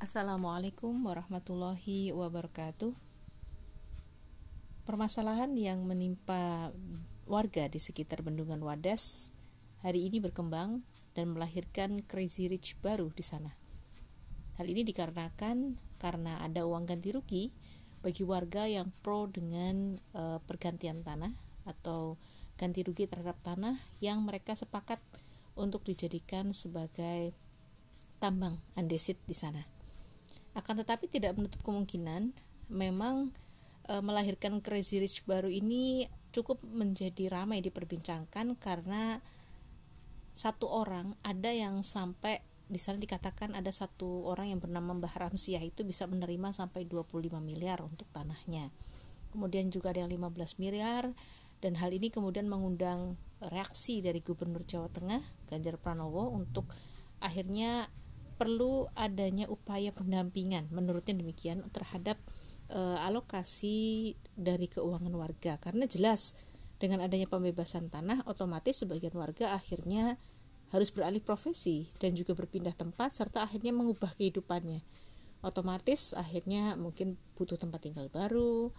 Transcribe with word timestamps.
Assalamualaikum 0.00 0.96
warahmatullahi 1.04 2.08
wabarakatuh. 2.16 2.88
Permasalahan 4.88 5.52
yang 5.60 5.84
menimpa 5.84 6.72
warga 7.28 7.68
di 7.68 7.76
sekitar 7.76 8.24
bendungan 8.24 8.64
Wadas 8.64 9.28
hari 9.84 10.08
ini 10.08 10.16
berkembang 10.24 10.80
dan 11.12 11.36
melahirkan 11.36 12.00
crazy 12.08 12.48
rich 12.48 12.80
baru 12.80 13.12
di 13.12 13.20
sana. 13.20 13.52
Hal 14.56 14.72
ini 14.72 14.88
dikarenakan 14.88 15.76
karena 16.00 16.40
ada 16.48 16.64
uang 16.64 16.88
ganti 16.88 17.12
rugi 17.12 17.52
bagi 18.00 18.24
warga 18.24 18.64
yang 18.64 18.88
pro 19.04 19.28
dengan 19.28 20.00
e, 20.16 20.40
pergantian 20.48 21.04
tanah 21.04 21.36
atau 21.68 22.16
ganti 22.56 22.80
rugi 22.80 23.04
terhadap 23.04 23.36
tanah 23.44 23.76
yang 24.00 24.24
mereka 24.24 24.56
sepakat 24.56 24.96
untuk 25.60 25.84
dijadikan 25.84 26.56
sebagai 26.56 27.36
tambang 28.16 28.56
andesit 28.80 29.20
di 29.28 29.36
sana. 29.36 29.79
Akan 30.54 30.78
tetapi 30.78 31.06
tidak 31.06 31.38
menutup 31.38 31.62
kemungkinan 31.62 32.34
memang 32.70 33.30
e, 33.90 33.94
melahirkan 34.02 34.62
crazy 34.62 35.02
rich 35.02 35.26
baru 35.26 35.50
ini 35.50 36.06
cukup 36.30 36.62
menjadi 36.70 37.30
ramai 37.30 37.58
diperbincangkan 37.62 38.54
karena 38.58 39.18
satu 40.30 40.70
orang 40.70 41.18
ada 41.26 41.50
yang 41.50 41.82
sampai 41.82 42.38
di 42.70 42.78
sana 42.78 43.02
dikatakan 43.02 43.58
ada 43.58 43.74
satu 43.74 44.30
orang 44.30 44.54
yang 44.54 44.62
bernama 44.62 44.94
Mbah 44.94 45.26
Ramsiah 45.26 45.58
itu 45.58 45.82
bisa 45.82 46.06
menerima 46.06 46.54
sampai 46.54 46.86
25 46.86 47.42
miliar 47.42 47.82
untuk 47.82 48.06
tanahnya. 48.14 48.70
Kemudian 49.34 49.74
juga 49.74 49.90
ada 49.90 50.06
yang 50.06 50.10
15 50.14 50.62
miliar 50.62 51.10
dan 51.58 51.74
hal 51.76 51.90
ini 51.90 52.14
kemudian 52.14 52.46
mengundang 52.46 53.18
reaksi 53.42 53.98
dari 53.98 54.22
Gubernur 54.22 54.62
Jawa 54.62 54.86
Tengah 54.86 55.18
Ganjar 55.50 55.82
Pranowo 55.82 56.30
untuk 56.30 56.62
akhirnya 57.18 57.90
perlu 58.40 58.88
adanya 58.96 59.44
upaya 59.52 59.92
pendampingan. 59.92 60.72
Menurutnya 60.72 61.12
demikian 61.12 61.60
terhadap 61.76 62.16
e, 62.72 62.80
alokasi 63.04 64.16
dari 64.40 64.64
keuangan 64.72 65.12
warga. 65.12 65.60
Karena 65.60 65.84
jelas 65.84 66.40
dengan 66.80 67.04
adanya 67.04 67.28
pembebasan 67.28 67.92
tanah 67.92 68.24
otomatis 68.24 68.80
sebagian 68.80 69.12
warga 69.12 69.52
akhirnya 69.52 70.16
harus 70.72 70.88
beralih 70.88 71.20
profesi 71.20 71.92
dan 72.00 72.16
juga 72.16 72.32
berpindah 72.32 72.72
tempat 72.72 73.12
serta 73.12 73.44
akhirnya 73.44 73.76
mengubah 73.76 74.16
kehidupannya. 74.16 74.80
Otomatis 75.44 76.16
akhirnya 76.16 76.80
mungkin 76.80 77.20
butuh 77.36 77.60
tempat 77.60 77.84
tinggal 77.84 78.08
baru. 78.08 78.72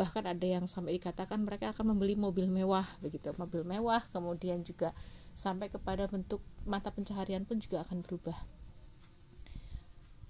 Bahkan 0.00 0.24
ada 0.24 0.46
yang 0.46 0.64
sampai 0.70 0.96
dikatakan 0.96 1.42
mereka 1.42 1.74
akan 1.74 1.92
membeli 1.92 2.14
mobil 2.14 2.46
mewah 2.46 2.86
begitu. 3.04 3.34
Mobil 3.36 3.66
mewah 3.66 4.00
kemudian 4.14 4.64
juga 4.64 4.94
sampai 5.38 5.70
kepada 5.70 6.10
bentuk 6.10 6.42
mata 6.66 6.90
pencaharian 6.90 7.46
pun 7.46 7.62
juga 7.62 7.86
akan 7.86 8.02
berubah. 8.02 8.34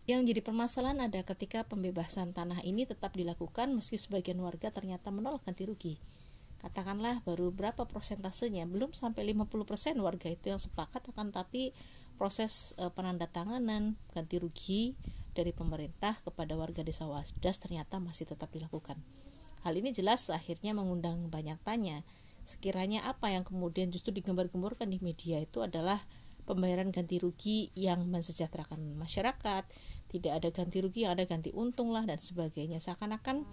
Yang 0.05 0.33
jadi 0.33 0.41
permasalahan 0.45 1.01
ada 1.05 1.21
ketika 1.25 1.65
pembebasan 1.65 2.37
tanah 2.37 2.61
ini 2.65 2.85
tetap 2.85 3.17
dilakukan 3.17 3.73
meski 3.73 3.97
sebagian 3.97 4.41
warga 4.41 4.69
ternyata 4.69 5.09
menolak 5.09 5.45
ganti 5.49 5.65
rugi. 5.65 5.97
Katakanlah 6.61 7.25
baru 7.25 7.53
berapa 7.53 7.89
persentasenya, 7.89 8.69
belum 8.69 8.93
sampai 8.93 9.33
50% 9.33 10.01
warga 10.01 10.29
itu 10.29 10.53
yang 10.53 10.61
sepakat 10.61 11.09
akan 11.13 11.33
tapi 11.33 11.77
proses 12.17 12.75
e, 12.81 12.89
penandatanganan 12.89 13.95
ganti 14.11 14.37
rugi 14.43 14.97
dari 15.39 15.55
pemerintah 15.55 16.19
kepada 16.25 16.59
warga 16.59 16.83
desa 16.83 17.07
Wasdas 17.07 17.63
ternyata 17.63 18.03
masih 18.03 18.27
tetap 18.27 18.51
dilakukan. 18.51 18.99
Hal 19.63 19.77
ini 19.79 19.95
jelas 19.95 20.33
akhirnya 20.33 20.75
mengundang 20.75 21.31
banyak 21.31 21.61
tanya 21.63 22.03
sekiranya 22.49 23.05
apa 23.05 23.29
yang 23.29 23.45
kemudian 23.45 23.93
justru 23.93 24.17
digembar-gemborkan 24.17 24.89
di 24.89 24.97
media 25.05 25.37
itu 25.37 25.61
adalah 25.61 26.01
pembayaran 26.49 26.89
ganti 26.89 27.21
rugi 27.21 27.69
yang 27.77 28.09
mensejahterakan 28.09 28.81
masyarakat 28.97 29.69
tidak 30.09 30.33
ada 30.41 30.49
ganti 30.49 30.81
rugi 30.81 31.05
yang 31.05 31.13
ada 31.15 31.29
ganti 31.29 31.53
untung 31.53 31.93
lah 31.93 32.09
dan 32.09 32.17
sebagainya. 32.17 32.81
Seakan-akan 32.81 33.45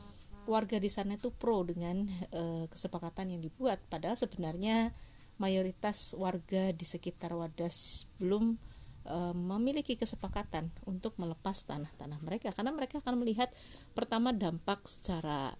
warga 0.47 0.79
di 0.79 0.87
sana 0.87 1.19
itu 1.19 1.29
pro 1.35 1.67
dengan 1.67 2.07
e, 2.31 2.65
kesepakatan 2.71 3.35
yang 3.35 3.41
dibuat. 3.43 3.77
Padahal 3.91 4.15
sebenarnya 4.15 4.95
mayoritas 5.35 6.15
warga 6.15 6.71
di 6.71 6.87
sekitar 6.87 7.35
Wadas 7.35 8.07
belum 8.23 8.55
e, 9.03 9.17
memiliki 9.35 9.99
kesepakatan 9.99 10.71
untuk 10.87 11.19
melepas 11.19 11.67
tanah-tanah 11.67 12.23
mereka. 12.23 12.55
Karena 12.55 12.71
mereka 12.71 13.03
akan 13.03 13.19
melihat 13.19 13.51
pertama 13.91 14.31
dampak 14.31 14.79
secara 14.87 15.51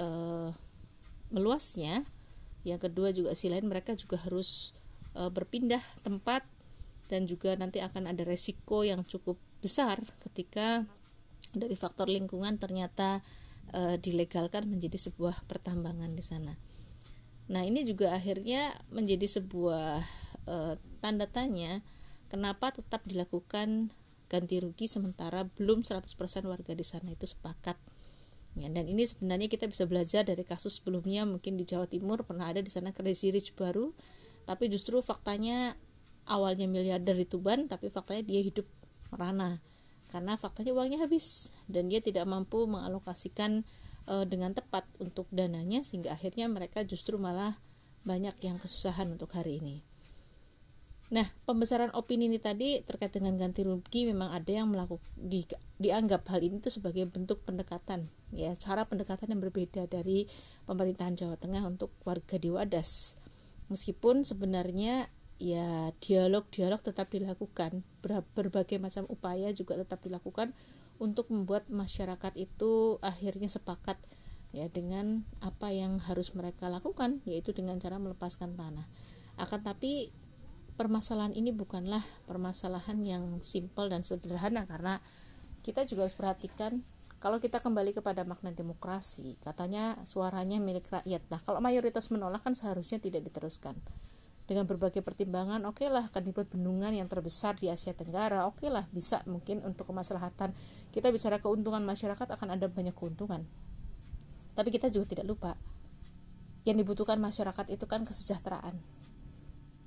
e, 0.00 0.06
meluasnya 1.28 2.00
yang 2.64 2.80
kedua 2.80 3.12
juga 3.14 3.32
si 3.32 3.48
lain 3.48 3.66
mereka 3.66 3.96
juga 3.96 4.20
harus 4.20 4.76
e, 5.16 5.26
berpindah 5.32 5.80
tempat 6.04 6.44
dan 7.08 7.26
juga 7.26 7.56
nanti 7.58 7.82
akan 7.82 8.06
ada 8.06 8.22
resiko 8.22 8.86
yang 8.86 9.02
cukup 9.02 9.34
besar 9.64 9.98
ketika 10.28 10.84
dari 11.56 11.74
faktor 11.74 12.06
lingkungan 12.06 12.60
ternyata 12.60 13.24
e, 13.72 13.98
dilegalkan 13.98 14.68
menjadi 14.68 15.10
sebuah 15.10 15.46
pertambangan 15.48 16.12
di 16.14 16.24
sana. 16.24 16.54
Nah, 17.50 17.66
ini 17.66 17.82
juga 17.82 18.14
akhirnya 18.14 18.70
menjadi 18.94 19.26
sebuah 19.40 20.06
e, 20.46 20.56
tanda 21.02 21.26
tanya 21.26 21.82
kenapa 22.30 22.70
tetap 22.70 23.02
dilakukan 23.08 23.90
ganti 24.30 24.62
rugi 24.62 24.86
sementara 24.86 25.42
belum 25.58 25.82
100% 25.82 26.06
warga 26.46 26.72
di 26.72 26.86
sana 26.86 27.10
itu 27.10 27.26
sepakat 27.26 27.74
Ya, 28.58 28.66
dan 28.66 28.82
ini 28.90 29.06
sebenarnya 29.06 29.46
kita 29.46 29.70
bisa 29.70 29.86
belajar 29.86 30.26
dari 30.26 30.42
kasus 30.42 30.82
sebelumnya 30.82 31.22
mungkin 31.22 31.54
di 31.54 31.62
Jawa 31.62 31.86
Timur 31.86 32.26
pernah 32.26 32.50
ada 32.50 32.58
di 32.58 32.66
sana 32.66 32.90
crazy 32.90 33.30
rich 33.30 33.54
baru 33.54 33.94
tapi 34.42 34.66
justru 34.66 34.98
faktanya 34.98 35.78
awalnya 36.26 36.66
miliarder 36.66 37.14
di 37.14 37.30
Tuban 37.30 37.70
tapi 37.70 37.86
faktanya 37.86 38.26
dia 38.26 38.42
hidup 38.42 38.66
merana 39.14 39.62
karena 40.10 40.34
faktanya 40.34 40.74
uangnya 40.74 40.98
habis 41.06 41.54
dan 41.70 41.86
dia 41.86 42.02
tidak 42.02 42.26
mampu 42.26 42.66
mengalokasikan 42.66 43.62
e, 44.10 44.14
dengan 44.26 44.50
tepat 44.50 44.82
untuk 44.98 45.30
dananya 45.30 45.86
sehingga 45.86 46.10
akhirnya 46.10 46.50
mereka 46.50 46.82
justru 46.82 47.14
malah 47.22 47.54
banyak 48.02 48.34
yang 48.42 48.58
kesusahan 48.58 49.06
untuk 49.14 49.30
hari 49.30 49.62
ini. 49.62 49.78
Nah, 51.10 51.26
pembesaran 51.42 51.90
opini 51.98 52.30
ini 52.30 52.38
tadi 52.38 52.86
terkait 52.86 53.10
dengan 53.10 53.34
ganti 53.34 53.66
rugi 53.66 54.06
memang 54.06 54.30
ada 54.30 54.46
yang 54.46 54.70
melakukan 54.70 55.02
di, 55.18 55.42
dianggap 55.82 56.22
hal 56.30 56.38
ini 56.38 56.62
itu 56.62 56.70
sebagai 56.70 57.02
bentuk 57.10 57.42
pendekatan, 57.42 58.06
ya 58.30 58.54
cara 58.54 58.86
pendekatan 58.86 59.34
yang 59.34 59.42
berbeda 59.42 59.90
dari 59.90 60.30
pemerintahan 60.70 61.18
Jawa 61.18 61.34
Tengah 61.34 61.66
untuk 61.66 61.90
warga 62.06 62.38
di 62.38 62.54
Wadas. 62.54 63.18
Meskipun 63.74 64.22
sebenarnya 64.22 65.10
ya 65.42 65.90
dialog-dialog 65.98 66.78
tetap 66.78 67.10
dilakukan, 67.10 67.82
ber, 68.06 68.22
berbagai 68.38 68.78
macam 68.78 69.02
upaya 69.10 69.50
juga 69.50 69.74
tetap 69.82 69.98
dilakukan 70.06 70.54
untuk 71.02 71.26
membuat 71.34 71.66
masyarakat 71.74 72.38
itu 72.38 73.02
akhirnya 73.02 73.50
sepakat 73.50 73.98
ya 74.54 74.70
dengan 74.70 75.26
apa 75.42 75.74
yang 75.74 75.98
harus 76.06 76.38
mereka 76.38 76.70
lakukan 76.70 77.18
yaitu 77.26 77.50
dengan 77.50 77.82
cara 77.82 77.98
melepaskan 77.98 78.54
tanah. 78.54 78.86
Akan 79.40 79.66
tapi 79.66 80.12
permasalahan 80.80 81.36
ini 81.36 81.52
bukanlah 81.52 82.00
permasalahan 82.24 82.96
yang 83.04 83.44
simpel 83.44 83.92
dan 83.92 84.00
sederhana 84.00 84.64
karena 84.64 84.96
kita 85.60 85.84
juga 85.84 86.08
harus 86.08 86.16
perhatikan 86.16 86.80
kalau 87.20 87.36
kita 87.36 87.60
kembali 87.60 87.92
kepada 87.92 88.24
makna 88.24 88.48
demokrasi 88.56 89.36
katanya 89.44 89.92
suaranya 90.08 90.56
milik 90.56 90.88
rakyat. 90.88 91.20
Nah 91.28 91.36
kalau 91.44 91.60
mayoritas 91.60 92.08
menolak 92.08 92.40
kan 92.40 92.56
seharusnya 92.56 92.96
tidak 92.96 93.28
diteruskan. 93.28 93.76
Dengan 94.48 94.64
berbagai 94.64 95.04
pertimbangan 95.04 95.60
oke 95.68 95.84
okay 95.84 95.92
lah 95.92 96.08
akan 96.08 96.22
dibuat 96.24 96.48
bendungan 96.48 96.96
yang 96.96 97.12
terbesar 97.12 97.60
di 97.60 97.68
Asia 97.68 97.92
Tenggara 97.92 98.48
oke 98.48 98.64
okay 98.64 98.72
lah 98.72 98.88
bisa 98.88 99.20
mungkin 99.28 99.60
untuk 99.68 99.84
kemaslahatan. 99.84 100.56
Kita 100.96 101.12
bicara 101.12 101.36
keuntungan 101.44 101.84
masyarakat 101.84 102.24
akan 102.24 102.56
ada 102.56 102.72
banyak 102.72 102.96
keuntungan. 102.96 103.44
Tapi 104.56 104.72
kita 104.72 104.88
juga 104.88 105.12
tidak 105.12 105.28
lupa 105.28 105.52
yang 106.64 106.80
dibutuhkan 106.80 107.20
masyarakat 107.20 107.68
itu 107.68 107.84
kan 107.84 108.08
kesejahteraan 108.08 108.99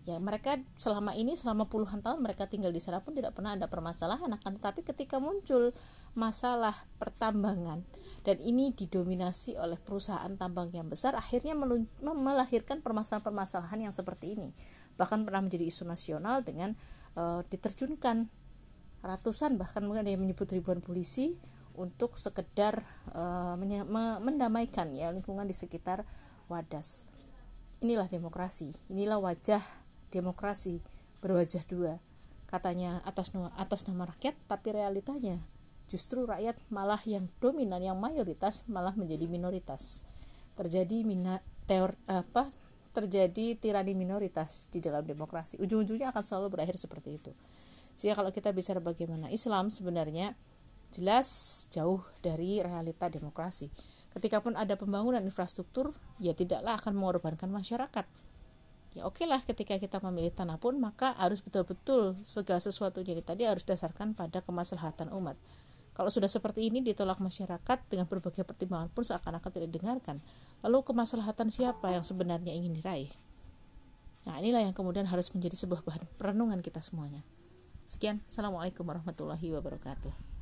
ya 0.03 0.19
mereka 0.19 0.59
selama 0.75 1.15
ini 1.15 1.39
selama 1.39 1.63
puluhan 1.67 2.03
tahun 2.03 2.19
mereka 2.19 2.51
tinggal 2.51 2.75
di 2.75 2.83
sana 2.83 2.99
pun 2.99 3.15
tidak 3.15 3.31
pernah 3.31 3.55
ada 3.55 3.71
permasalahan 3.71 4.27
akan 4.27 4.59
tetapi 4.59 4.83
ketika 4.83 5.23
muncul 5.23 5.71
masalah 6.13 6.75
pertambangan 6.99 7.79
dan 8.23 8.39
ini 8.39 8.71
didominasi 8.71 9.59
oleh 9.59 9.75
perusahaan 9.75 10.31
tambang 10.39 10.71
yang 10.71 10.87
besar 10.87 11.15
akhirnya 11.19 11.55
melahirkan 11.99 12.79
permasalahan-permasalahan 12.79 13.91
yang 13.91 13.93
seperti 13.93 14.39
ini. 14.39 14.49
Bahkan 14.95 15.27
pernah 15.27 15.43
menjadi 15.43 15.67
isu 15.67 15.83
nasional 15.83 16.39
dengan 16.39 16.71
uh, 17.19 17.43
diterjunkan 17.51 18.31
ratusan 19.03 19.59
bahkan 19.59 19.83
mungkin 19.83 20.07
ada 20.07 20.11
yang 20.15 20.23
menyebut 20.23 20.47
ribuan 20.55 20.79
polisi 20.79 21.35
untuk 21.75 22.15
sekedar 22.15 22.79
uh, 23.11 23.59
mendamaikan 24.23 24.95
ya 24.95 25.11
lingkungan 25.11 25.43
di 25.43 25.51
sekitar 25.51 26.07
Wadas. 26.47 27.11
Inilah 27.83 28.07
demokrasi 28.07 28.71
inilah 28.87 29.19
wajah 29.19 29.82
demokrasi 30.13 30.77
berwajah 31.25 31.65
dua 31.65 31.97
katanya 32.45 33.01
atas 33.09 33.33
atas 33.57 33.89
nama 33.89 34.05
rakyat 34.05 34.37
tapi 34.45 34.77
realitanya 34.77 35.41
justru 35.89 36.29
rakyat 36.29 36.61
malah 36.69 37.01
yang 37.09 37.25
dominan 37.41 37.81
yang 37.81 37.97
mayoritas 37.97 38.69
malah 38.69 38.93
menjadi 38.93 39.25
minoritas 39.25 40.05
terjadi 40.53 41.01
mina, 41.01 41.41
teor 41.65 41.97
apa 42.05 42.45
terjadi 42.93 43.57
tirani 43.57 43.97
minoritas 43.97 44.69
di 44.69 44.77
dalam 44.77 45.01
demokrasi 45.01 45.57
ujung-ujungnya 45.57 46.13
akan 46.13 46.21
selalu 46.21 46.53
berakhir 46.53 46.77
seperti 46.77 47.17
itu 47.17 47.33
Sehingga 47.97 48.17
kalau 48.21 48.33
kita 48.33 48.49
bicara 48.53 48.81
bagaimana 48.81 49.29
Islam 49.29 49.69
sebenarnya 49.69 50.33
jelas 50.93 51.27
jauh 51.73 52.05
dari 52.21 52.61
realita 52.61 53.09
demokrasi. 53.09 53.73
Ketika 54.13 54.45
pun 54.45 54.53
ada 54.53 54.77
pembangunan 54.77 55.25
infrastruktur, 55.25 55.89
ya 56.21 56.37
tidaklah 56.37 56.77
akan 56.77 56.93
mengorbankan 56.93 57.49
masyarakat. 57.49 58.05
Ya 58.93 59.09
oke 59.09 59.25
lah 59.25 59.41
ketika 59.41 59.81
kita 59.81 59.97
memilih 60.05 60.29
tanah 60.29 60.61
pun 60.61 60.77
maka 60.77 61.17
harus 61.17 61.41
betul-betul 61.41 62.13
segala 62.21 62.61
sesuatunya 62.61 63.17
tadi 63.25 63.49
harus 63.49 63.65
dasarkan 63.65 64.13
pada 64.13 64.45
kemaslahatan 64.45 65.09
umat. 65.17 65.33
Kalau 65.93 66.09
sudah 66.09 66.29
seperti 66.29 66.69
ini 66.69 66.81
ditolak 66.81 67.21
masyarakat 67.21 67.79
dengan 67.89 68.09
berbagai 68.09 68.41
pertimbangan 68.45 68.89
pun 68.89 69.05
seakan-akan 69.05 69.51
tidak 69.53 69.69
didengarkan. 69.69 70.17
Lalu 70.65 70.81
kemaslahatan 70.85 71.53
siapa 71.53 71.93
yang 71.93 72.01
sebenarnya 72.01 72.53
ingin 72.53 72.73
diraih? 72.73 73.09
Nah 74.25 74.41
inilah 74.41 74.65
yang 74.65 74.73
kemudian 74.73 75.05
harus 75.05 75.29
menjadi 75.33 75.53
sebuah 75.53 75.85
bahan 75.85 76.01
perenungan 76.17 76.61
kita 76.65 76.81
semuanya. 76.81 77.21
Sekian, 77.85 78.23
Assalamualaikum 78.25 78.87
warahmatullahi 78.87 79.53
wabarakatuh. 79.53 80.32